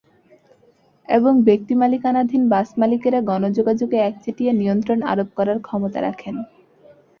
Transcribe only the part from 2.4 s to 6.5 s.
বাসমালিকেরা গণযোগাযোগে একচেটিয়া নিয়ন্ত্রণ আরোপ করার ক্ষমতা রাখেন।